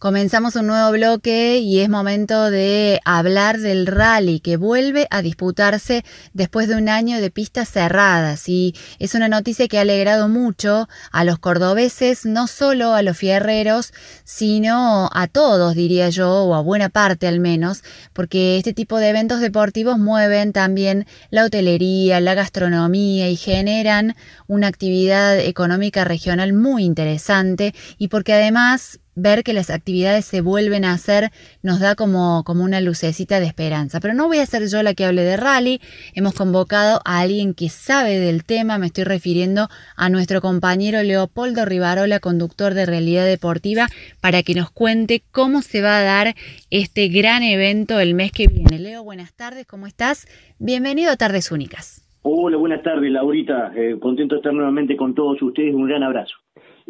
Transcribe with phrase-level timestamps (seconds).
[0.00, 6.06] Comenzamos un nuevo bloque y es momento de hablar del rally que vuelve a disputarse
[6.32, 8.48] después de un año de pistas cerradas.
[8.48, 13.18] Y es una noticia que ha alegrado mucho a los cordobeses, no solo a los
[13.18, 13.92] fierreros,
[14.24, 19.10] sino a todos, diría yo, o a buena parte al menos, porque este tipo de
[19.10, 26.84] eventos deportivos mueven también la hotelería, la gastronomía y generan una actividad económica regional muy
[26.84, 31.30] interesante y porque además ver que las actividades se vuelven a hacer
[31.62, 34.00] nos da como, como una lucecita de esperanza.
[34.00, 35.80] Pero no voy a ser yo la que hable de rally,
[36.14, 41.64] hemos convocado a alguien que sabe del tema, me estoy refiriendo a nuestro compañero Leopoldo
[41.64, 43.86] Rivarola, conductor de Realidad Deportiva,
[44.20, 46.34] para que nos cuente cómo se va a dar
[46.70, 48.78] este gran evento el mes que viene.
[48.78, 50.26] Leo, buenas tardes, ¿cómo estás?
[50.58, 52.06] Bienvenido a Tardes Únicas.
[52.22, 53.72] Hola, buenas tardes, Laurita.
[53.74, 55.74] Eh, contento de estar nuevamente con todos ustedes.
[55.74, 56.34] Un gran abrazo.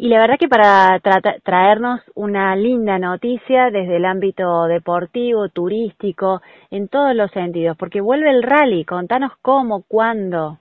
[0.01, 0.99] Y la verdad que para
[1.43, 8.31] traernos una linda noticia desde el ámbito deportivo, turístico, en todos los sentidos, porque vuelve
[8.31, 10.57] el rally, contanos cómo, cuándo.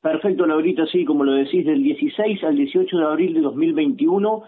[0.00, 4.44] Perfecto, Laurita, sí, como lo decís, del 16 al 18 de abril de 2021,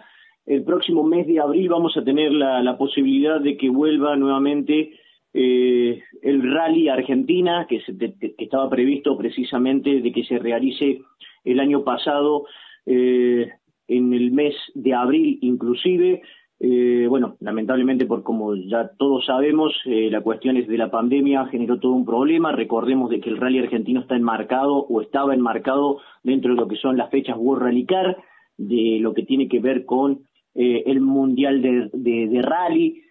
[0.47, 4.93] el próximo mes de abril vamos a tener la, posibilidad de que vuelva nuevamente
[5.35, 11.01] eh, el rally Argentina, que, que estaba previsto precisamente de que se realice
[11.45, 12.45] el año pasado
[12.87, 13.51] eh,
[13.89, 16.23] en el mes de abril inclusive.
[16.59, 21.47] Eh, bueno, lamentablemente, por como ya todos sabemos, eh, la cuestión es de la pandemia
[21.47, 22.53] generó todo un problema.
[22.53, 26.77] Recordemos de que el rally argentino está enmarcado o estaba enmarcado dentro de lo que
[26.77, 28.17] son las fechas World Rally Car,
[28.57, 30.21] de lo que tiene que ver con
[30.55, 33.03] eh, el Mundial de, de, de Rally.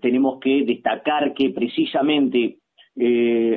[0.00, 2.58] tenemos que destacar que precisamente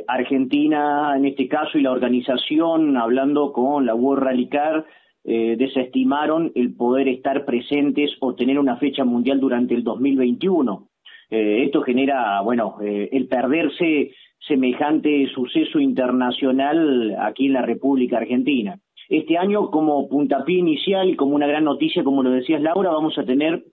[0.07, 4.85] Argentina, en este caso, y la organización, hablando con la World Rally Car,
[5.25, 10.87] eh, desestimaron el poder estar presentes o tener una fecha mundial durante el 2021.
[11.29, 18.79] Eh, esto genera, bueno, eh, el perderse semejante suceso internacional aquí en la República Argentina.
[19.09, 23.17] Este año, como puntapié inicial y como una gran noticia, como lo decías Laura, vamos
[23.17, 23.65] a tener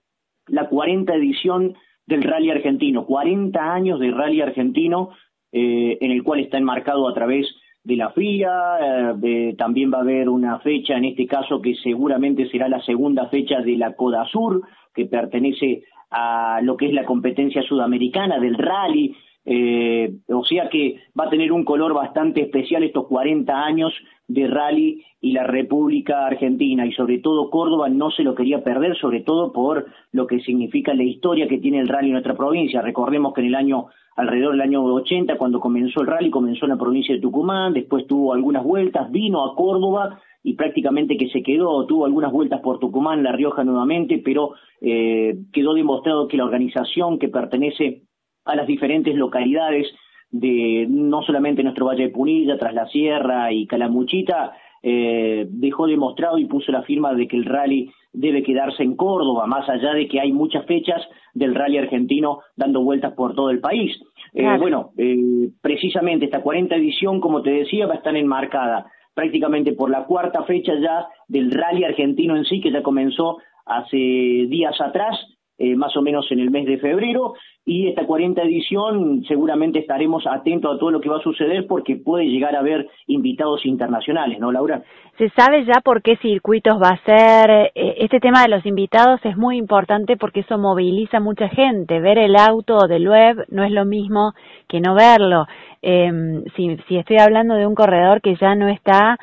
[0.47, 1.75] la 40 edición
[2.05, 5.09] del Rally Argentino, 40 años de Rally Argentino,
[5.51, 7.47] en el cual está enmarcado a través
[7.87, 12.49] de la FIA, eh, también va a haber una fecha, en este caso que seguramente
[12.49, 14.61] será la segunda fecha de la Coda Sur,
[14.93, 19.15] que pertenece a lo que es la competencia sudamericana del rally,
[19.49, 23.93] eh, o sea que va a tener un color bastante especial estos 40 años
[24.27, 28.97] de rally y la República Argentina y sobre todo Córdoba no se lo quería perder,
[28.97, 32.81] sobre todo por lo que significa la historia que tiene el rally en nuestra provincia.
[32.81, 33.85] Recordemos que en el año
[34.17, 38.05] alrededor del año 80, cuando comenzó el rally, comenzó en la provincia de Tucumán, después
[38.05, 42.79] tuvo algunas vueltas, vino a Córdoba y prácticamente que se quedó, tuvo algunas vueltas por
[42.79, 48.01] Tucumán, La Rioja nuevamente, pero eh, quedó demostrado que la organización que pertenece
[48.47, 49.87] a las diferentes localidades
[50.31, 54.53] de no solamente nuestro Valle de Punilla, Tras la Sierra y Calamuchita,
[54.83, 59.45] eh, dejó demostrado y puso la firma de que el rally debe quedarse en Córdoba,
[59.47, 61.01] más allá de que hay muchas fechas
[61.33, 63.95] del rally argentino dando vueltas por todo el país.
[64.33, 69.73] Eh, bueno, eh, precisamente esta 40 edición, como te decía, va a estar enmarcada prácticamente
[69.73, 74.79] por la cuarta fecha ya del rally argentino en sí, que ya comenzó hace días
[74.79, 75.17] atrás,
[75.57, 77.33] eh, más o menos en el mes de febrero,
[77.65, 81.97] y esta 40 edición seguramente estaremos atentos a todo lo que va a suceder porque
[81.97, 84.83] puede llegar a haber invitados internacionales, ¿no, Laura?
[85.17, 87.71] ¿Se sabe ya por qué circuitos va a ser?
[87.75, 91.99] Eh, este tema de los invitados es muy importante porque eso moviliza mucha gente.
[91.99, 94.33] Ver el auto del web no es lo mismo
[94.69, 95.45] que no verlo.
[95.81, 99.17] Eh, si, si estoy hablando de un corredor que ya no está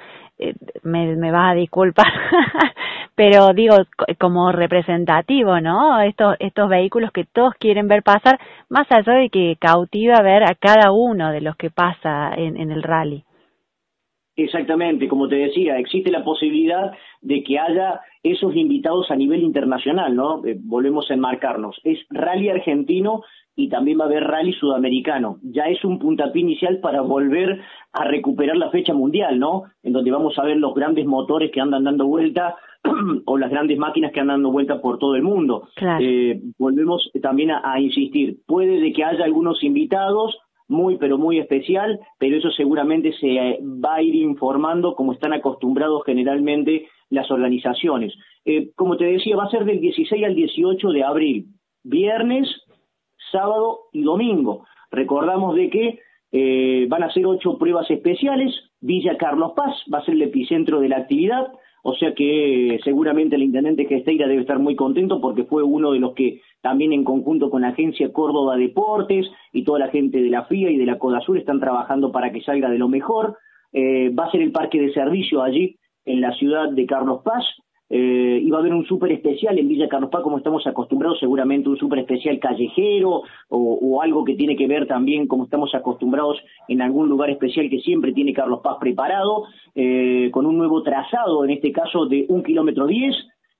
[0.82, 2.12] me, me vas a disculpar,
[3.14, 3.76] pero digo,
[4.18, 6.00] como representativo, ¿no?
[6.00, 8.38] Estos, estos vehículos que todos quieren ver pasar,
[8.68, 12.82] más allá de que cautiva ver a cada uno de los que pasa en el
[12.82, 13.24] rally.
[14.36, 20.16] Exactamente, como te decía, existe la posibilidad de que haya esos invitados a nivel internacional,
[20.16, 20.44] ¿no?
[20.44, 21.80] Eh, volvemos a enmarcarnos.
[21.84, 23.22] Es rally argentino
[23.56, 25.38] y también va a haber rally sudamericano.
[25.42, 27.60] Ya es un puntapié inicial para volver
[27.92, 29.64] a recuperar la fecha mundial, ¿no?
[29.82, 32.56] En donde vamos a ver los grandes motores que andan dando vuelta
[33.26, 35.68] o las grandes máquinas que andan dando vuelta por todo el mundo.
[36.00, 40.36] Eh, volvemos también a, insistir, puede de que haya algunos invitados,
[40.68, 45.32] muy pero muy especial, pero eso seguramente se eh, va a ir informando como están
[45.32, 48.14] acostumbrados generalmente las organizaciones.
[48.44, 51.46] Eh, como te decía, va a ser del 16 al 18 de abril,
[51.82, 52.48] viernes,
[53.30, 54.64] sábado y domingo.
[54.90, 55.98] Recordamos de que
[56.32, 60.80] eh, van a ser ocho pruebas especiales, Villa Carlos Paz va a ser el epicentro
[60.80, 61.52] de la actividad,
[61.86, 66.00] o sea que seguramente el intendente Gesteira debe estar muy contento porque fue uno de
[66.00, 70.30] los que también en conjunto con la agencia Córdoba Deportes y toda la gente de
[70.30, 73.36] la FIA y de la Codasur están trabajando para que salga de lo mejor.
[73.74, 75.76] Eh, va a ser el parque de servicio allí
[76.06, 77.44] en la ciudad de Carlos Paz,
[77.96, 81.68] eh, iba a haber un súper especial en Villa Carlos Paz, como estamos acostumbrados, seguramente
[81.68, 86.82] un súper especial callejero o, algo que tiene que ver también, como estamos acostumbrados, en
[86.82, 89.44] algún lugar especial que siempre tiene Carlos Paz preparado,
[89.76, 93.14] eh, con un nuevo trazado, en este caso de un kilómetro diez,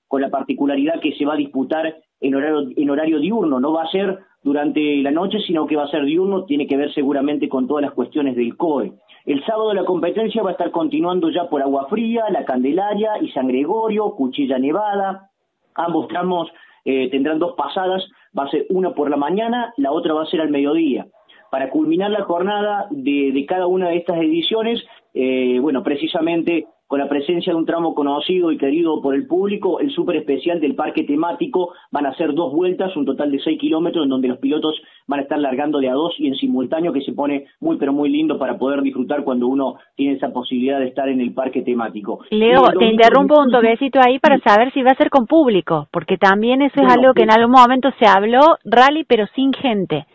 [0.05, 3.83] con la particularidad que se va a disputar en horario, en horario diurno, no va
[3.83, 7.49] a ser durante la noche, sino que va a ser diurno, tiene que ver seguramente
[7.49, 8.93] con todas las cuestiones del COE.
[9.25, 13.31] El sábado la competencia va a estar continuando ya por Agua Fría, La Candelaria y
[13.31, 15.31] San Gregorio, Cuchilla Nevada.
[15.73, 16.47] Ambos tramos
[16.85, 18.05] eh, tendrán dos pasadas,
[18.37, 21.07] va a ser una por la mañana, la otra va a ser al mediodía.
[21.49, 24.79] Para culminar la jornada de, cada una de estas ediciones,
[25.15, 29.79] eh, bueno, precisamente con la presencia de un tramo conocido y querido por el público,
[29.79, 31.73] el súper especial del parque temático.
[31.91, 35.19] Van a ser dos vueltas, un total de seis kilómetros, en donde los pilotos van
[35.19, 38.09] a estar largando de a dos y en simultáneo, que se pone muy, pero muy
[38.09, 42.19] lindo para poder disfrutar cuando uno tiene esa posibilidad de estar en el parque temático.
[42.29, 46.17] Leo, te interrumpo un toquecito ahí para saber si va a ser con público, porque
[46.17, 50.05] también eso es algo que en algún momento se habló, rally, pero sin gente.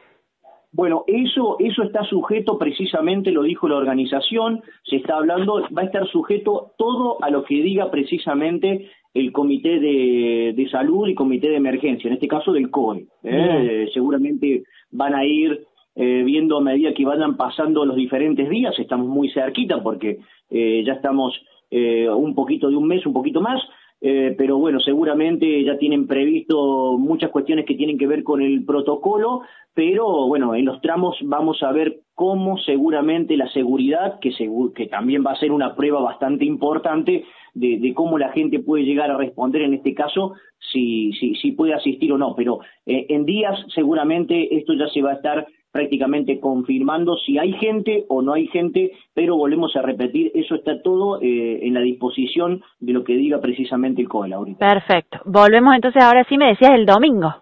[0.73, 5.87] Bueno, eso, eso está sujeto precisamente, lo dijo la organización, se está hablando, va a
[5.87, 11.57] estar sujeto todo a lo que diga precisamente el Comité de, Salud y Comité de
[11.57, 13.07] Emergencia, en este caso del COE.
[13.25, 13.89] ¿eh?
[13.93, 14.63] seguramente
[14.93, 19.29] van a ir eh, viendo a medida que vayan pasando los diferentes días, estamos muy
[19.31, 20.21] cerquita porque
[20.51, 21.41] eh, ya estamos
[21.73, 23.63] un poquito de un mes, un poquito más,
[24.03, 28.65] eh, pero bueno, seguramente ya tienen previsto muchas cuestiones que tienen que ver con el
[28.65, 29.43] protocolo,
[29.75, 34.31] pero bueno, en los tramos vamos a ver cómo seguramente la seguridad, que,
[34.75, 37.25] que también va a ser una prueba bastante importante
[37.55, 40.35] de, cómo la gente puede llegar a responder en este caso,
[40.73, 45.03] si, si, si puede asistir o no, pero eh, en días seguramente esto ya se
[45.03, 49.83] va a estar prácticamente confirmando si hay gente o no hay gente, pero volvemos a
[49.83, 54.33] repetir, eso está todo eh, en la disposición de lo que diga precisamente el COEL
[54.33, 54.59] ahorita.
[54.59, 55.21] Perfecto.
[55.25, 57.35] Volvemos entonces, ahora sí me decías el domingo.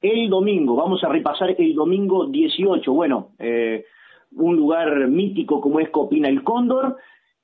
[0.00, 2.92] El domingo, vamos a repasar el domingo 18.
[2.92, 3.84] Bueno, eh,
[4.32, 6.96] un lugar mítico como es Copina el Cóndor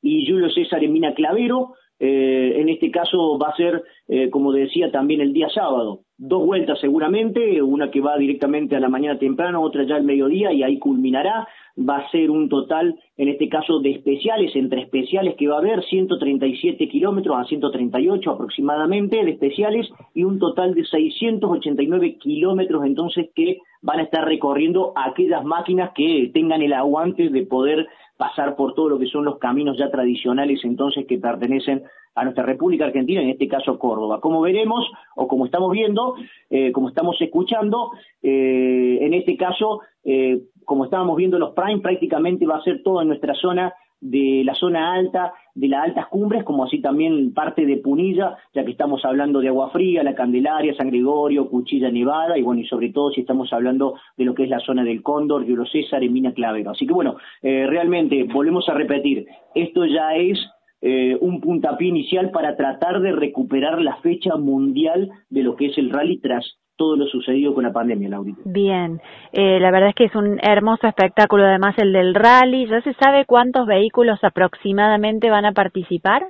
[0.03, 1.75] y Julio César en Mina Clavero.
[1.99, 3.82] Eh, en este caso va a ser,
[4.31, 8.88] como decía, también el día sábado dos vueltas seguramente, una que va directamente a la
[8.88, 11.48] mañana temprano, otra ya al mediodía y ahí culminará.
[11.76, 15.58] Va a ser un total, en este caso, de especiales, entre especiales que va a
[15.58, 23.30] haber 137 kilómetros a 138 aproximadamente de especiales y un total de 689 kilómetros entonces
[23.34, 28.75] que van a estar recorriendo aquellas máquinas que tengan el aguante de poder pasar por
[28.75, 31.82] todo lo que son los caminos ya tradicionales entonces que pertenecen
[32.14, 34.20] a nuestra República Argentina, en este caso Córdoba.
[34.20, 36.14] Como veremos, o como estamos viendo,
[36.50, 37.93] eh, como estamos escuchando,
[38.23, 43.03] eh, en este caso, eh, como estábamos viendo los Prime, prácticamente va a ser todo
[43.03, 43.73] en nuestra zona
[44.03, 48.64] de la zona alta, de las altas cumbres, como así también parte de Punilla, ya
[48.64, 52.67] que estamos hablando de Agua Fría, La Candelaria, San Gregorio, Cuchilla Nevada, y bueno, y
[52.67, 56.03] sobre todo si estamos hablando de lo que es la zona del Cóndor, Río César
[56.03, 56.73] y Mina Clavero.
[56.73, 59.25] Así que bueno, eh, realmente, volvemos a repetir,
[59.55, 60.38] esto ya es
[60.82, 65.79] eh, un puntapié inicial para tratar de recuperar la fecha mundial de lo que es
[65.79, 68.40] el rally tras todo lo sucedido con la pandemia, Laurita.
[68.45, 69.00] Bien,
[69.33, 72.66] eh, la verdad es que es un hermoso espectáculo, además el del rally.
[72.66, 76.25] ¿Ya se sabe cuántos vehículos aproximadamente van a participar?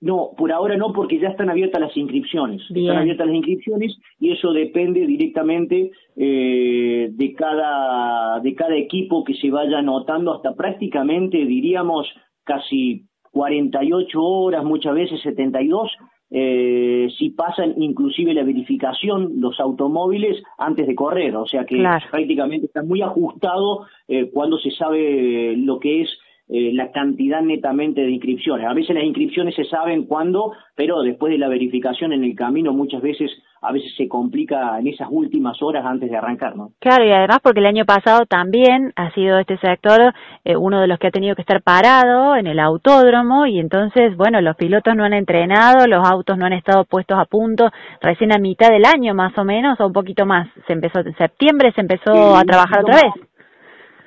[0.00, 2.62] No, por ahora no, porque ya están abiertas las inscripciones.
[2.68, 9.34] Están abiertas las inscripciones y eso depende directamente eh, de cada de cada equipo que
[9.34, 12.06] se vaya anotando hasta prácticamente, diríamos,
[12.44, 15.90] casi 48 horas, muchas veces 72,
[16.30, 21.76] eh, si pasan inclusive la verificación los automóviles antes de correr, o sea que
[22.10, 26.10] prácticamente está muy ajustado eh, cuando se sabe lo que es
[26.48, 28.66] eh, la cantidad netamente de inscripciones.
[28.66, 32.72] A veces las inscripciones se saben cuándo, pero después de la verificación en el camino
[32.72, 33.30] muchas veces
[33.64, 36.72] a veces se complica en esas últimas horas antes de arrancar, ¿no?
[36.80, 40.12] Claro, y además porque el año pasado también ha sido este sector
[40.44, 44.16] eh, uno de los que ha tenido que estar parado en el autódromo y entonces,
[44.16, 47.70] bueno, los pilotos no han entrenado, los autos no han estado puestos a punto,
[48.02, 51.16] recién a mitad del año más o menos, o un poquito más, se empezó en
[51.16, 53.28] septiembre, se empezó a trabajar otra vez.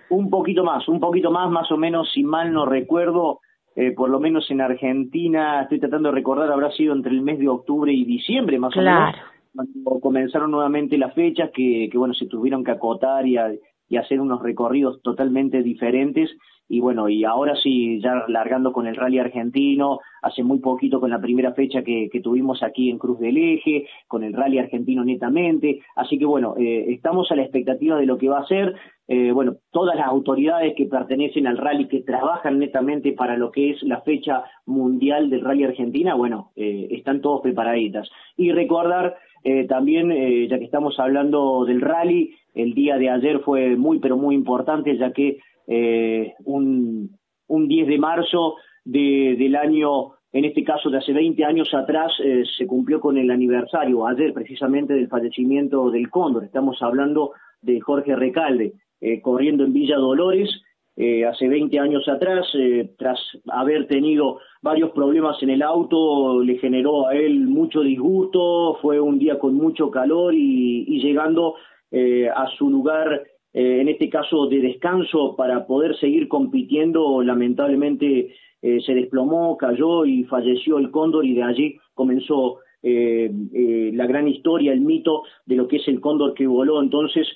[0.09, 3.39] Un poquito más, un poquito más, más o menos, si mal no recuerdo,
[3.75, 7.39] eh, por lo menos en Argentina, estoy tratando de recordar, habrá sido entre el mes
[7.39, 9.15] de octubre y diciembre, más o menos,
[9.57, 13.37] cuando comenzaron nuevamente las fechas que, que bueno, se tuvieron que acotar y,
[13.89, 16.29] y hacer unos recorridos totalmente diferentes.
[16.69, 21.09] Y bueno, y ahora sí, ya largando con el rally argentino, hace muy poquito con
[21.09, 25.79] la primera fecha que, tuvimos aquí en Cruz del Eje, con el rally argentino netamente,
[25.95, 28.75] así que bueno, eh, estamos a la expectativa de lo que va a ser,
[29.07, 33.71] eh, bueno, todas las autoridades que pertenecen al rally, que trabajan netamente para lo que
[33.71, 38.09] es la fecha mundial del rally argentina, bueno, eh, están todos preparaditas.
[38.35, 39.15] Y recordar
[39.69, 40.09] también,
[40.49, 44.97] ya que estamos hablando del rally, el día de ayer fue muy, pero muy importante,
[44.97, 45.37] ya que
[45.67, 51.43] eh, un, un 10 de marzo de, del año, en este caso de hace 20
[51.43, 56.45] años atrás, eh, se cumplió con el aniversario, ayer precisamente, del fallecimiento del Cóndor.
[56.45, 60.49] Estamos hablando de Jorge Recalde, eh, corriendo en Villa Dolores.
[60.95, 62.47] Eh, hace 20 años atrás,
[62.97, 68.99] tras haber tenido varios problemas en el auto, le generó a él mucho disgusto, fue
[68.99, 71.55] un día con mucho calor y, llegando
[72.35, 73.21] a su lugar
[73.57, 80.05] eh, en este caso de descanso para poder seguir compitiendo, lamentablemente eh, se desplomó, cayó
[80.05, 83.31] y falleció el cóndor y de allí comenzó eh,
[83.95, 87.27] la gran historia, el mito de lo que es el cóndor que voló entonces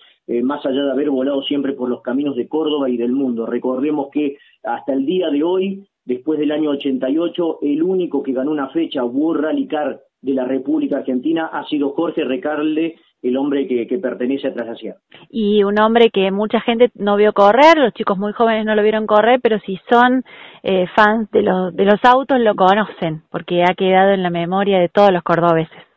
[0.43, 3.45] más allá de haber volado siempre por los caminos de Córdoba y del mundo.
[3.45, 8.51] Recordemos que hasta el día de hoy, después del año 88, el único que ganó
[8.51, 13.67] una fecha World Rally Car de la República Argentina ha sido Jorge Recarle el hombre
[13.67, 14.95] que, pertenece a Trasacia.
[15.29, 18.81] Y un hombre que mucha gente no vio correr, los chicos muy jóvenes no lo
[18.81, 20.23] vieron correr, pero si son
[20.63, 24.79] eh, fans de los, de los autos lo conocen, porque ha quedado en la memoria
[24.79, 25.90] de todos los cordobeses.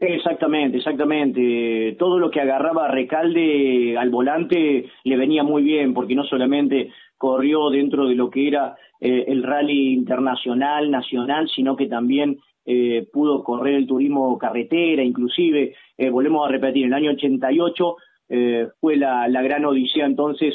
[0.00, 1.96] Exactamente, exactamente.
[1.98, 7.68] Todo lo que agarraba Recalde al volante le venía muy bien, porque no solamente corrió
[7.70, 12.38] dentro de lo que era eh, el rally internacional, nacional, sino que también
[12.70, 17.96] eh, pudo correr el turismo carretera, inclusive, eh, volvemos a repetir, en el año 88
[18.28, 20.54] eh, fue la, gran odisea entonces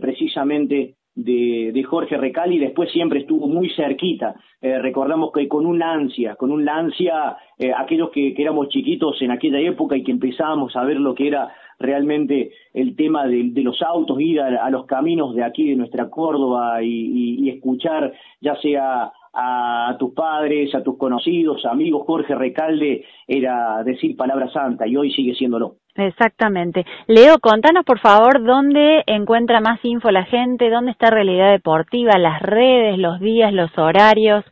[0.00, 4.36] precisamente de, Jorge Recali, después siempre estuvo muy cerquita.
[4.60, 7.36] recordamos que con un ansia, con un ansia,
[7.76, 11.52] aquellos que, éramos chiquitos en aquella época y que empezábamos a ver lo que era
[11.78, 16.82] realmente el tema de, los autos, ir a, los caminos de aquí, de nuestra Córdoba
[16.82, 24.16] y escuchar ya sea a tus padres, a tus conocidos, amigos, Jorge Recalde era decir
[24.16, 25.76] palabra santa y hoy sigue siéndolo.
[25.96, 26.84] Exactamente.
[27.06, 32.40] Leo, contanos por favor dónde encuentra más info la gente, dónde está Realidad Deportiva, las
[32.42, 34.44] redes, los días, los horarios.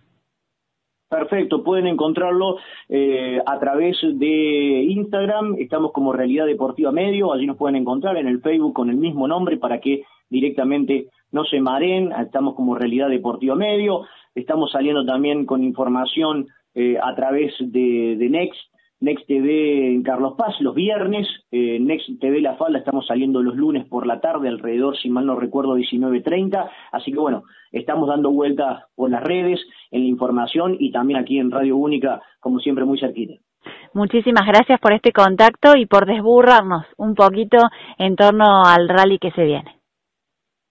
[1.09, 2.57] Perfecto, pueden encontrarlo
[2.89, 8.27] eh, a través de Instagram, estamos como Realidad Deportiva Medio, allí nos pueden encontrar en
[8.27, 13.11] el Facebook con el mismo nombre para que directamente no se mareen, estamos como Realidad
[13.11, 14.01] Deportiva Medio,
[14.35, 18.61] estamos saliendo también con información eh, a través de, Next,
[19.01, 23.57] Next TV en Carlos Paz los viernes, eh, Next TV La Falda estamos saliendo los
[23.57, 28.31] lunes por la tarde, alrededor, si mal no recuerdo, 19.30, así que bueno, estamos dando
[28.31, 29.61] vueltas por las redes,
[29.91, 33.35] en la información y también aquí en Radio Única, como siempre, muy cerquita.
[33.93, 37.59] Muchísimas gracias por este contacto y por desburrarnos un poquito
[37.99, 39.81] en torno al rally que se viene.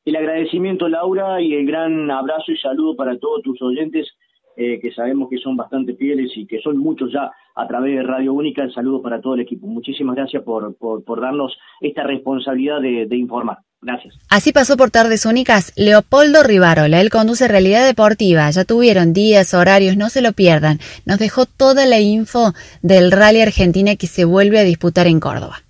[0.06, 4.10] El agradecimiento, Laura, y el gran abrazo y saludo para todos tus oyentes,
[4.58, 8.04] eh, que sabemos que son bastante fieles y que son muchos ya a través de
[8.04, 8.64] Radio Única.
[8.64, 9.68] El saludo para todo el equipo.
[9.68, 13.60] Muchísimas gracias por, por, darnos esta responsabilidad de, de informar.
[13.82, 14.16] Gracias.
[14.30, 17.02] Así pasó por Tardes Únicas Leopoldo Rivarola.
[17.02, 18.50] Él conduce Realidad Deportiva.
[18.50, 20.80] Ya tuvieron días, horarios, no se lo pierdan.
[21.06, 25.64] Nos dejó toda la info del Rally Argentina que se vuelve a disputar en Córdoba.